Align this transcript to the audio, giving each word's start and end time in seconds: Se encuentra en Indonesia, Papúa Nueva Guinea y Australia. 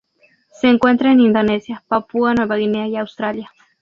Se 0.49 0.67
encuentra 0.67 1.11
en 1.11 1.19
Indonesia, 1.19 1.83
Papúa 1.87 2.33
Nueva 2.33 2.55
Guinea 2.55 2.87
y 2.87 2.97
Australia. 2.97 3.51